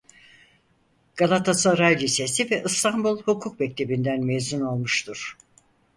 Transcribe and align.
Galatasaray 1.17 1.99
Lisesi 2.01 2.51
ve 2.51 2.63
İstanbul 2.65 3.21
Hukuk 3.23 3.59
Mektebi'nden 3.59 4.23
mezun 4.23 4.61
olmuştur. 4.61 5.37